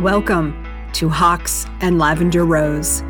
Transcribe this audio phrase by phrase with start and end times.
[0.00, 3.00] Welcome to Hawks and Lavender Rose,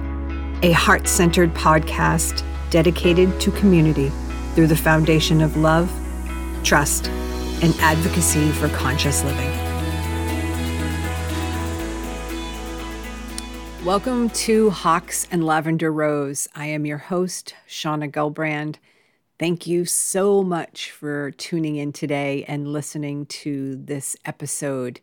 [0.63, 4.13] a heart centered podcast dedicated to community
[4.55, 5.91] through the foundation of love,
[6.63, 7.09] trust,
[7.63, 9.51] and advocacy for conscious living.
[13.83, 16.49] Welcome to Hawks and Lavender Rose.
[16.55, 18.77] I am your host, Shauna Gelbrand.
[19.39, 25.01] Thank you so much for tuning in today and listening to this episode.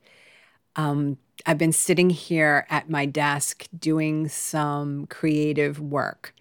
[0.76, 6.34] Um, I've been sitting here at my desk doing some creative work.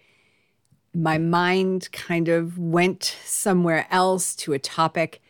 [0.93, 5.21] My mind kind of went somewhere else to a topic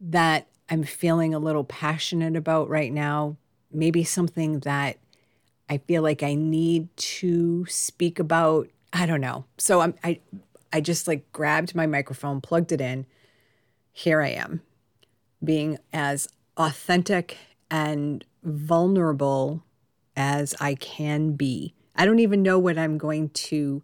[0.00, 3.36] that I'm feeling a little passionate about right now,
[3.72, 4.98] maybe something that
[5.68, 8.68] I feel like I need to speak about.
[8.92, 9.44] I don't know.
[9.58, 10.20] So I'm, I,
[10.72, 13.06] I just like grabbed my microphone, plugged it in.
[13.92, 14.62] Here I am,
[15.42, 17.38] being as authentic
[17.70, 19.64] and vulnerable
[20.16, 21.74] as I can be.
[21.94, 23.82] I don't even know what I'm going to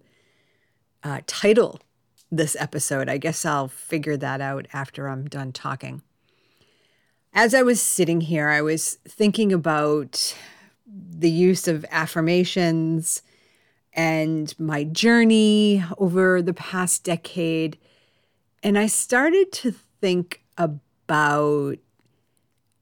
[1.02, 1.80] uh, title
[2.30, 3.08] this episode.
[3.08, 6.02] I guess I'll figure that out after I'm done talking.
[7.34, 10.34] As I was sitting here, I was thinking about
[10.86, 13.22] the use of affirmations
[13.94, 17.78] and my journey over the past decade.
[18.62, 21.78] And I started to think about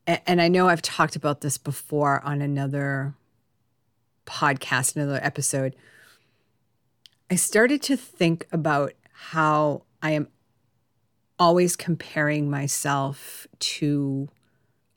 [0.06, 3.14] and I know I've talked about this before on another
[4.26, 5.76] podcast, another episode.
[7.30, 10.28] I started to think about how I am
[11.38, 14.28] always comparing myself to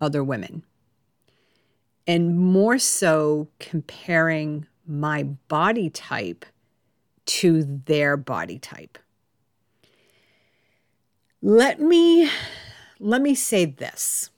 [0.02, 0.64] other women,
[2.08, 6.46] and more so comparing my body type
[7.26, 8.98] to their body type.
[11.42, 12.30] Let me
[13.00, 14.30] let me say this.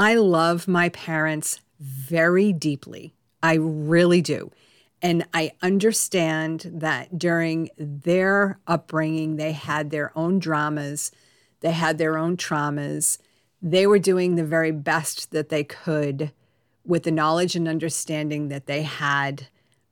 [0.00, 3.12] I love my parents very deeply.
[3.42, 4.50] I really do.
[5.02, 11.12] And I understand that during their upbringing, they had their own dramas,
[11.60, 13.18] they had their own traumas.
[13.60, 16.32] They were doing the very best that they could
[16.82, 19.48] with the knowledge and understanding that they had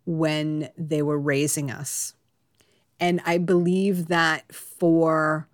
[0.06, 2.14] when they were raising us.
[2.98, 5.48] And I believe that for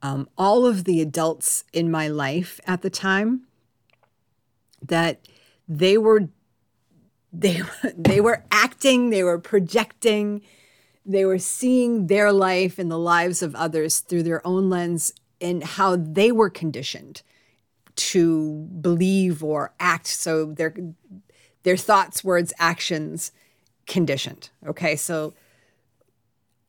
[0.00, 3.46] um, all of the adults in my life at the time,
[4.82, 5.20] that
[5.68, 6.28] they were
[7.32, 7.62] they
[7.96, 10.42] they were acting, they were projecting,
[11.04, 15.62] they were seeing their life and the lives of others through their own lens and
[15.62, 17.22] how they were conditioned
[17.94, 20.06] to believe or act.
[20.06, 20.74] So their
[21.62, 23.32] their thoughts, words, actions
[23.86, 24.50] conditioned.
[24.66, 25.34] Okay, so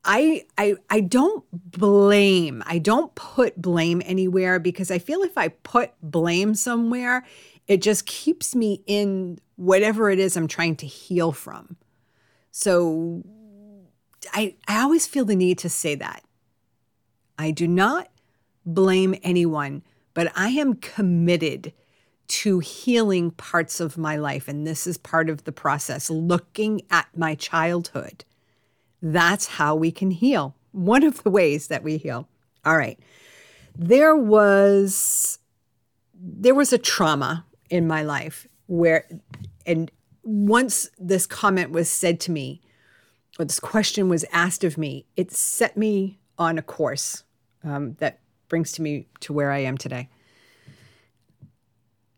[0.04, 2.62] I I I don't blame.
[2.66, 7.24] I don't put blame anywhere because I feel if I put blame somewhere,
[7.68, 11.76] it just keeps me in whatever it is I'm trying to heal from.
[12.50, 13.22] So
[14.32, 16.24] I, I always feel the need to say that.
[17.38, 18.08] I do not
[18.64, 19.82] blame anyone,
[20.14, 21.72] but I am committed
[22.28, 24.48] to healing parts of my life.
[24.48, 28.24] And this is part of the process looking at my childhood.
[29.00, 30.54] That's how we can heal.
[30.72, 32.28] One of the ways that we heal.
[32.64, 32.98] All right.
[33.76, 35.38] There was
[36.20, 39.08] there was a trauma in my life where,
[39.66, 39.90] and
[40.22, 42.60] once this comment was said to me,
[43.38, 47.24] or this question was asked of me, it set me on a course
[47.64, 50.08] um, that brings to me to where I am today.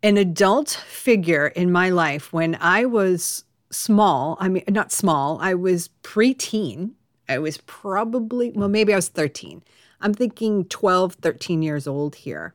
[0.02, 5.54] An adult figure in my life when I was small, I mean, not small, I
[5.54, 6.92] was preteen.
[7.28, 9.62] I was probably, well, maybe I was 13.
[10.00, 12.54] I'm thinking 12, 13 years old here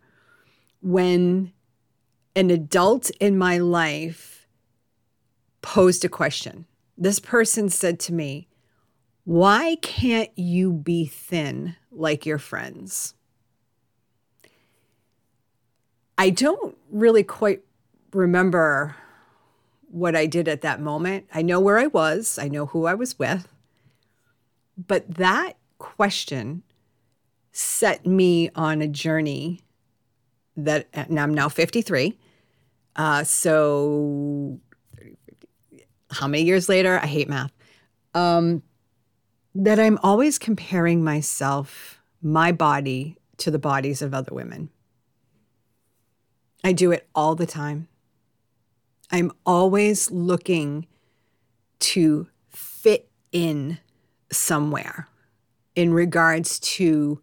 [0.82, 1.54] when
[2.36, 4.48] an adult in my life
[5.62, 6.66] posed a question.
[6.98, 8.48] This person said to me,
[9.24, 13.14] Why can't you be thin like your friends?
[16.18, 17.62] I don't really quite
[18.14, 18.96] remember
[19.90, 21.26] what I did at that moment.
[21.34, 23.48] I know where I was, I know who I was with.
[24.78, 26.64] But that question
[27.52, 29.62] set me on a journey
[30.58, 32.18] that and I'm now 53
[32.96, 34.60] uh, so,
[36.12, 37.00] how many years later?
[37.02, 37.52] I hate math.
[38.14, 38.64] Um,
[39.54, 44.70] that I'm always comparing myself, my body, to the bodies of other women.
[46.64, 47.88] I do it all the time.
[49.12, 50.88] I'm always looking
[51.80, 53.80] to fit in
[54.32, 55.08] somewhere
[55.76, 57.22] in regards to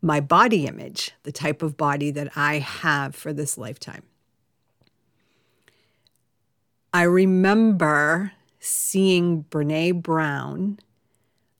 [0.00, 4.02] my body image, the type of body that I have for this lifetime.
[6.96, 10.78] I remember seeing Brene Brown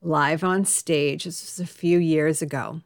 [0.00, 1.25] live on stage.
[1.25, 2.81] This was a few years ago.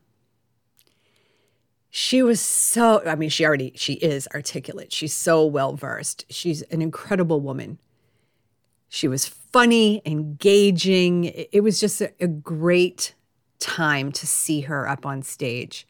[1.91, 4.93] She was so, I mean, she already, she is articulate.
[4.93, 6.25] She's so well versed.
[6.29, 7.79] She's an incredible woman.
[8.89, 11.27] She was funny, engaging.
[11.27, 13.15] It was just a, a great
[13.61, 15.87] time to see her up on stage.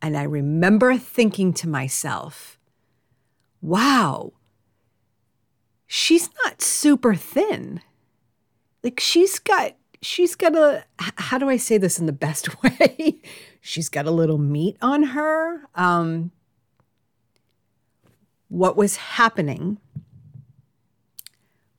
[0.00, 2.58] And I remember thinking to myself,
[3.60, 4.32] wow,
[5.86, 7.80] she's not super thin.
[8.82, 13.20] Like she's got she's got a how do I say this in the best way?
[13.60, 15.62] she's got a little meat on her.
[15.74, 16.30] Um,
[18.48, 19.78] what was happening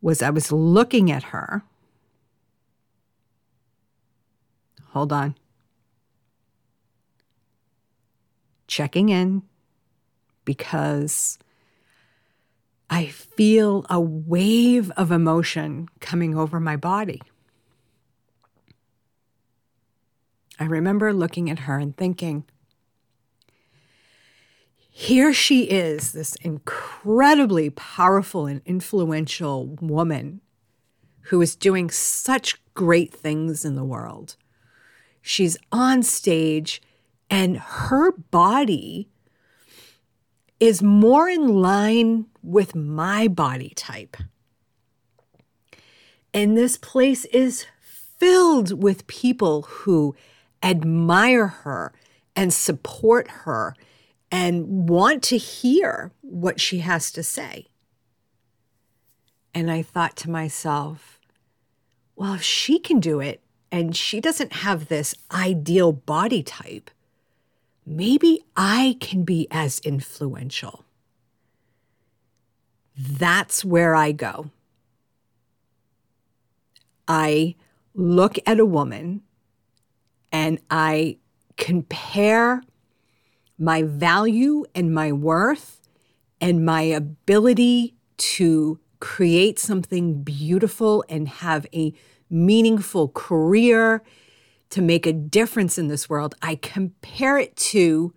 [0.01, 1.63] was I was looking at her.
[4.89, 5.35] Hold on.
[8.67, 9.43] Checking in
[10.43, 11.37] because
[12.89, 17.21] I feel a wave of emotion coming over my body.
[20.59, 22.45] I remember looking at her and thinking,
[24.97, 30.39] here she is, this incredibly powerful and influential woman
[31.23, 34.37] who is doing such great things in the world.
[35.21, 36.81] She's on stage,
[37.29, 39.09] and her body
[40.61, 44.17] is more in line with my body type.
[46.33, 50.15] And this place is filled with people who
[50.61, 51.93] admire her
[52.35, 53.75] and support her
[54.31, 57.67] and want to hear what she has to say.
[59.53, 61.19] And I thought to myself,
[62.15, 66.89] well, if she can do it and she doesn't have this ideal body type,
[67.85, 70.84] maybe I can be as influential.
[72.97, 74.51] That's where I go.
[77.07, 77.55] I
[77.93, 79.21] look at a woman
[80.31, 81.17] and I
[81.57, 82.61] compare
[83.57, 85.87] my value and my worth
[86.41, 91.93] and my ability to create something beautiful and have a
[92.29, 94.01] meaningful career
[94.71, 98.13] to make a difference in this world, I compare it to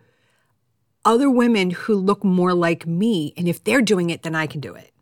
[1.04, 3.32] other women who look more like me.
[3.36, 4.92] And if they're doing it, then I can do it.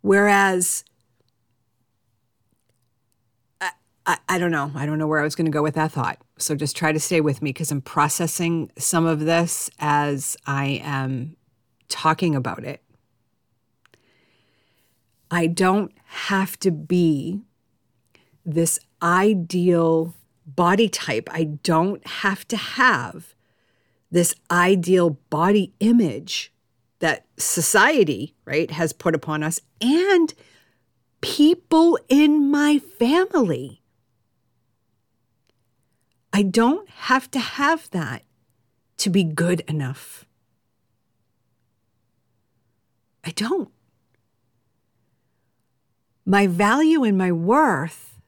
[0.00, 0.84] Whereas
[4.08, 4.72] I, I don't know.
[4.74, 6.18] I don't know where I was going to go with that thought.
[6.38, 10.80] So just try to stay with me because I'm processing some of this as I
[10.82, 11.36] am
[11.88, 12.82] talking about it.
[15.30, 17.42] I don't have to be
[18.46, 20.14] this ideal
[20.46, 21.28] body type.
[21.30, 23.34] I don't have to have
[24.10, 26.52] this ideal body image
[27.00, 30.34] that society, right, has put upon us and
[31.20, 33.82] people in my family.
[36.32, 38.22] I don't have to have that
[38.98, 40.24] to be good enough.
[43.24, 43.70] I don't.
[46.24, 48.18] My value and my worth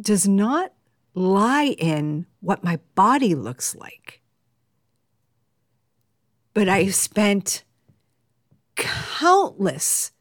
[0.00, 0.72] does not
[1.14, 4.19] lie in what my body looks like.
[6.52, 7.64] But I've spent
[8.76, 10.12] countless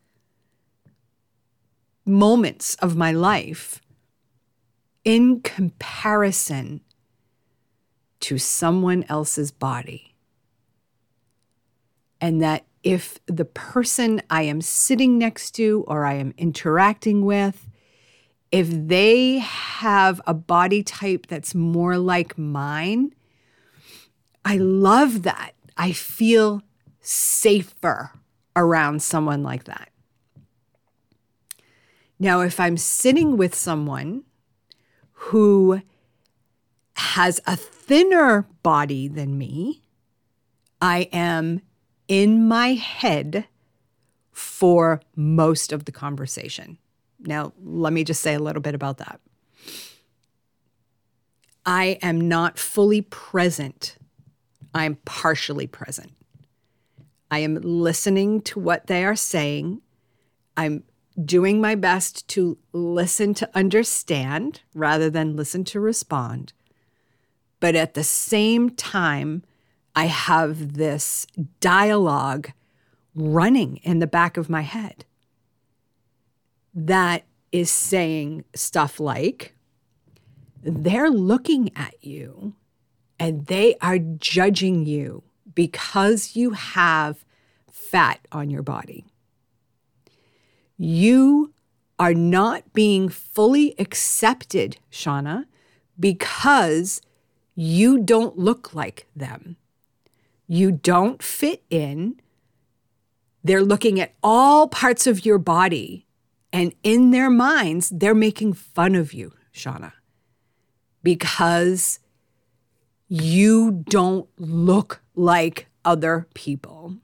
[2.05, 3.81] moments of my life
[5.03, 6.81] in comparison
[8.19, 10.15] to someone else's body.
[12.19, 17.69] And that if the person I am sitting next to or I am interacting with,
[18.51, 23.13] if they have a body type that's more like mine,
[24.43, 25.53] I love that.
[25.79, 26.61] I feel
[26.99, 28.11] safer
[28.53, 29.89] around someone like that.
[32.19, 34.23] Now, if I'm sitting with someone
[35.13, 35.81] who
[36.95, 39.81] has a thinner body than me,
[40.81, 41.61] I am
[42.09, 43.45] in my head
[44.33, 46.77] for most of the conversation.
[47.21, 49.21] Now, let me just say a little bit about that.
[51.65, 53.95] I am not fully present,
[54.73, 56.11] I'm partially present.
[57.31, 59.81] I am listening to what they are saying.
[60.57, 60.83] I'm
[61.23, 66.53] doing my best to listen to understand rather than listen to respond.
[67.59, 69.43] But at the same time,
[69.95, 71.27] I have this
[71.59, 72.51] dialogue
[73.15, 75.05] running in the back of my head
[76.73, 79.55] that is saying stuff like,
[80.61, 82.53] they're looking at you
[83.19, 85.23] and they are judging you
[85.53, 87.25] because you have
[87.69, 89.05] fat on your body.
[90.77, 91.53] You
[91.97, 95.45] are not being fully accepted, Shauna,
[95.99, 97.01] because
[97.55, 99.57] you don't look like them.
[100.47, 102.21] You don't fit in.
[103.43, 106.05] They're looking at all parts of your body,
[106.53, 109.91] and in their minds, they're making fun of you, Shauna,
[111.03, 111.99] because
[113.09, 116.95] you don't look like other people.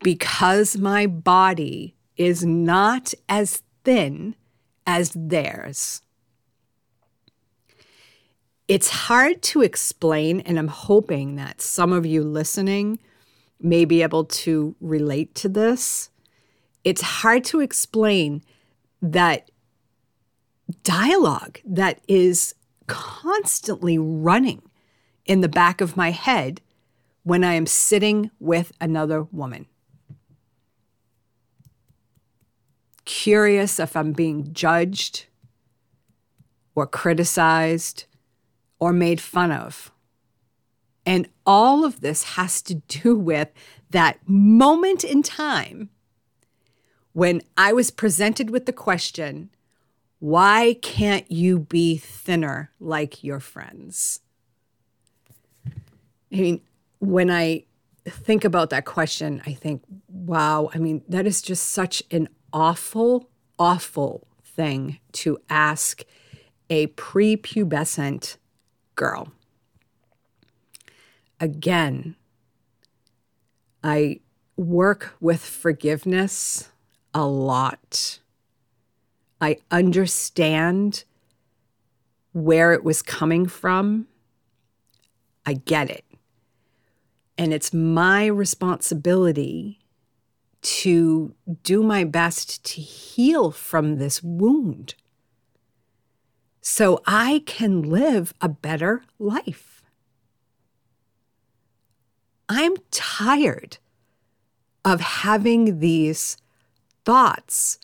[0.00, 4.36] Because my body is not as thin
[4.86, 6.02] as theirs.
[8.68, 12.98] It's hard to explain, and I'm hoping that some of you listening
[13.60, 16.10] may be able to relate to this.
[16.84, 18.42] It's hard to explain
[19.02, 19.50] that
[20.84, 22.54] dialogue that is
[22.88, 24.62] constantly running
[25.24, 26.60] in the back of my head
[27.22, 29.66] when I am sitting with another woman.
[33.04, 35.26] Curious if I'm being judged
[36.74, 38.04] or criticized
[38.78, 39.92] or made fun of.
[41.04, 43.48] And all of this has to do with
[43.90, 45.90] that moment in time
[47.12, 49.50] when I was presented with the question,
[50.18, 54.20] why can't you be thinner like your friends?
[56.32, 56.60] I mean,
[56.98, 57.64] when I
[58.06, 63.30] think about that question, I think, wow, I mean, that is just such an awful,
[63.58, 66.04] awful thing to ask
[66.68, 68.36] a prepubescent
[68.94, 69.32] girl.
[71.40, 72.16] Again,
[73.82, 74.20] I
[74.56, 76.70] work with forgiveness
[77.14, 78.18] a lot.
[79.40, 81.04] I understand
[82.32, 84.08] where it was coming from.
[85.46, 86.04] I get it.
[87.36, 89.78] And it's my responsibility
[90.60, 94.94] to do my best to heal from this wound
[96.60, 99.82] so I can live a better life.
[102.48, 103.78] I'm tired
[104.84, 106.36] of having these
[107.04, 107.78] thoughts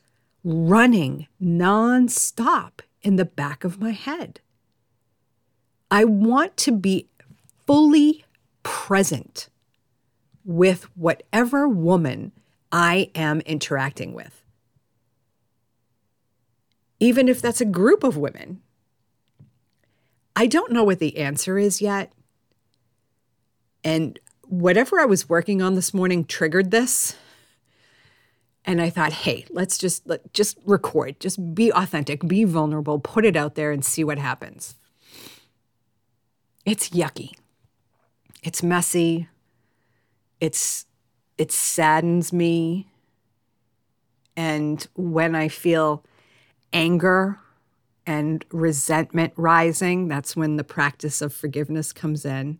[0.44, 4.40] running nonstop in the back of my head.
[5.90, 7.08] I want to be
[7.66, 8.24] fully
[8.62, 9.48] present
[10.44, 12.32] with whatever woman
[12.70, 14.42] I am interacting with.
[17.00, 18.60] Even if that's a group of women,
[20.36, 22.12] I don't know what the answer is yet.
[23.82, 27.16] And whatever I was working on this morning triggered this.
[28.64, 33.24] And I thought, hey, let's just let, just record, just be authentic, be vulnerable, put
[33.24, 34.76] it out there and see what happens.
[36.64, 37.34] It's yucky.
[38.42, 39.28] It's messy.
[40.40, 40.86] It's
[41.36, 42.88] it saddens me.
[44.36, 46.04] And when I feel
[46.72, 47.38] anger
[48.06, 52.58] and resentment rising, that's when the practice of forgiveness comes in.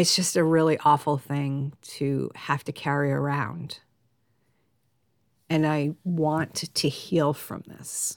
[0.00, 3.80] It's just a really awful thing to have to carry around.
[5.50, 8.16] And I want to heal from this.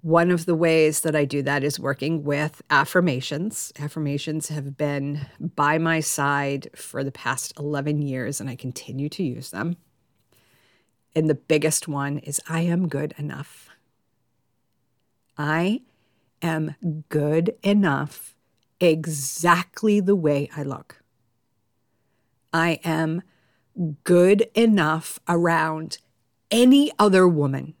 [0.00, 3.72] One of the ways that I do that is working with affirmations.
[3.76, 9.24] Affirmations have been by my side for the past 11 years, and I continue to
[9.24, 9.78] use them.
[11.16, 13.68] And the biggest one is I am good enough.
[15.36, 15.80] I
[16.40, 16.76] am
[17.08, 18.36] good enough
[18.80, 21.02] exactly the way I look.
[22.52, 23.22] I am
[24.04, 25.98] good enough around
[26.50, 27.74] any other woman.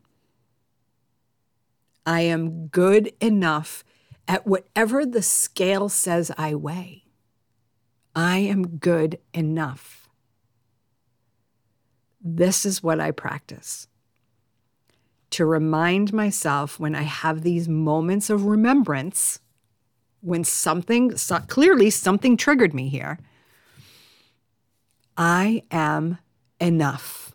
[2.06, 3.84] I am good enough
[4.26, 7.04] at whatever the scale says I weigh.
[8.14, 10.08] I am good enough.
[12.20, 13.88] This is what I practice
[15.30, 19.40] to remind myself when I have these moments of remembrance,
[20.20, 23.18] when something, so clearly something triggered me here.
[25.16, 26.18] I am
[26.60, 27.34] enough.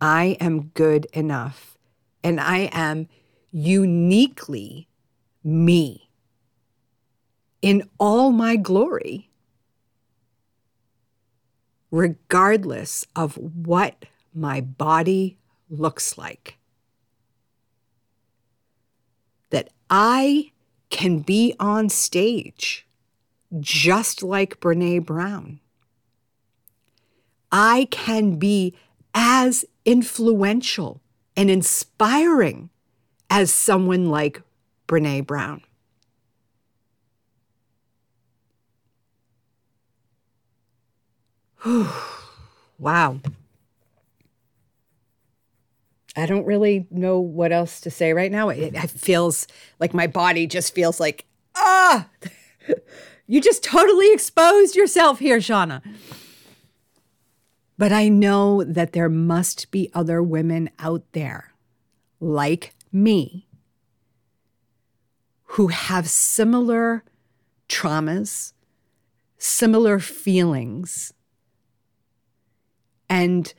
[0.00, 1.76] I am good enough.
[2.22, 3.08] And I am
[3.50, 4.88] uniquely
[5.42, 6.10] me
[7.62, 9.30] in all my glory
[11.90, 15.38] regardless of what my body
[15.70, 16.58] looks like.
[19.50, 20.52] That I
[20.90, 22.86] can be on stage
[23.60, 25.60] just like Brene Brown.
[27.50, 28.74] I can be
[29.14, 31.00] as influential
[31.36, 32.70] and inspiring
[33.30, 34.42] as someone like
[34.88, 35.62] Brene Brown.
[42.78, 43.20] wow.
[46.16, 48.48] I don't really know what else to say right now.
[48.48, 49.46] It, it feels
[49.78, 52.08] like my body just feels like, ah,
[53.26, 55.82] you just totally exposed yourself here, Shauna.
[57.78, 61.52] But I know that there must be other women out there
[62.18, 63.46] like me
[65.50, 67.04] who have similar
[67.68, 68.54] traumas,
[69.36, 71.12] similar feelings,
[73.08, 73.52] and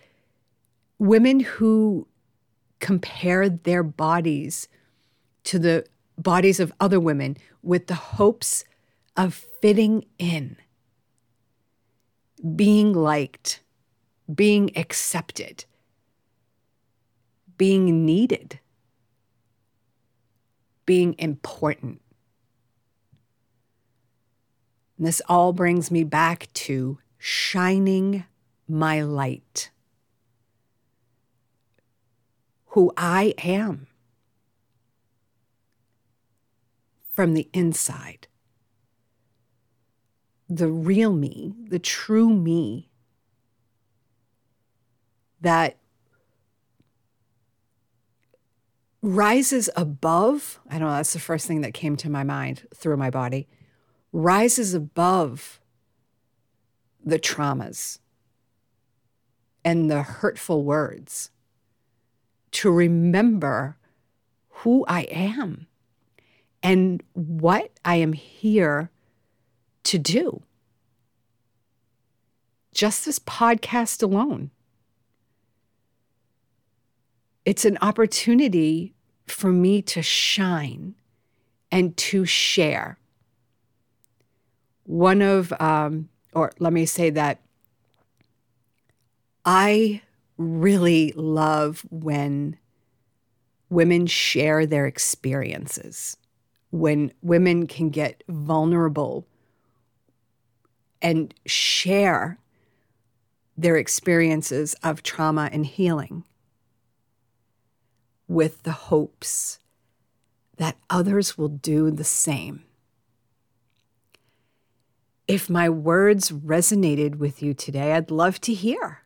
[0.98, 2.08] women who
[2.80, 4.68] compared their bodies
[5.44, 5.86] to the
[6.18, 8.64] bodies of other women with the hopes
[9.16, 10.58] of fitting in,
[12.56, 13.62] being liked,
[14.34, 15.66] being accepted,
[17.58, 18.60] being needed,
[20.86, 22.02] being important.
[24.98, 28.26] And this all brings me back to shining
[28.68, 29.70] my light
[32.78, 33.88] who I am
[37.12, 38.28] from the inside.
[40.48, 42.92] The real me, the true me
[45.42, 45.78] that
[49.02, 50.60] rises above.
[50.70, 53.48] I don't know, that's the first thing that came to my mind through my body.
[54.12, 55.60] Rises above
[57.04, 57.98] the traumas
[59.66, 61.32] and the hurtful words
[62.58, 63.78] to remember
[64.50, 65.68] who I am
[66.64, 68.90] and what I am here
[69.84, 70.42] to do.
[72.74, 74.50] Just this podcast alone.
[77.46, 78.96] It's an opportunity
[79.28, 80.96] for me to shine
[81.72, 82.98] and to share.
[84.84, 87.40] One of, um, or let me say that
[89.46, 90.02] I
[90.38, 92.58] really love when
[93.70, 96.18] women share their experiences,
[96.72, 99.26] when women can get vulnerable
[101.02, 102.40] and share
[103.58, 106.24] their experiences of trauma and healing
[108.28, 109.60] with the hopes
[110.58, 112.64] that others will do the same.
[115.28, 119.04] If my words resonated with you today, I'd love to hear.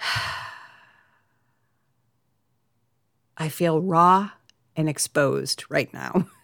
[3.36, 4.30] I feel raw
[4.76, 6.26] and exposed right now.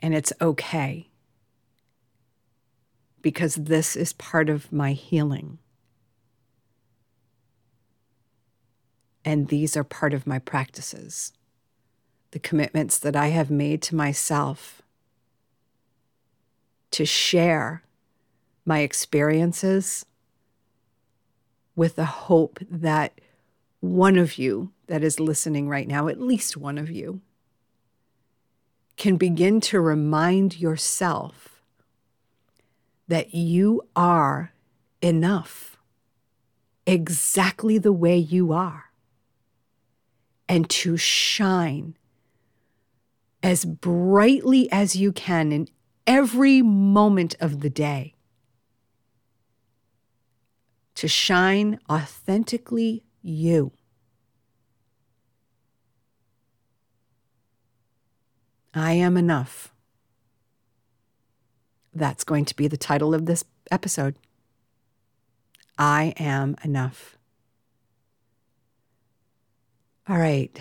[0.00, 1.08] and it's okay
[3.20, 5.58] because this is part of my healing.
[9.24, 11.32] And these are part of my practices,
[12.30, 14.80] the commitments that I have made to myself
[16.92, 17.82] to share
[18.64, 20.06] my experiences
[21.78, 23.20] with the hope that
[23.78, 27.20] one of you that is listening right now, at least one of you,
[28.96, 31.62] can begin to remind yourself
[33.06, 34.52] that you are
[35.00, 35.78] enough
[36.84, 38.86] exactly the way you are
[40.48, 41.96] and to shine
[43.40, 45.68] as brightly as you can in
[46.08, 48.14] every moment of the day
[50.98, 53.70] to shine authentically you.
[58.74, 59.72] I am enough.
[61.94, 64.16] That's going to be the title of this episode.
[65.78, 67.16] I am enough.
[70.08, 70.60] All right.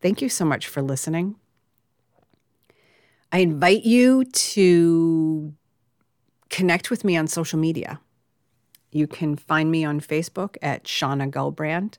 [0.00, 1.36] Thank you so much for listening.
[3.30, 5.54] I invite you to
[6.48, 8.00] connect with me on social media.
[8.92, 11.96] You can find me on Facebook at Shauna Gulbrand,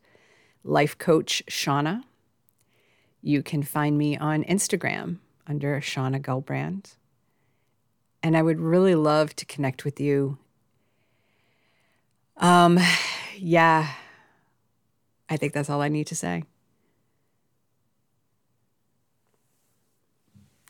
[0.63, 2.03] Life Coach Shauna.
[3.21, 6.95] You can find me on Instagram under Shauna Gulbrand.
[8.21, 10.37] And I would really love to connect with you.
[12.37, 12.79] Um,
[13.37, 13.93] yeah,
[15.29, 16.43] I think that's all I need to say.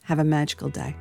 [0.03, 0.95] Have a magical day.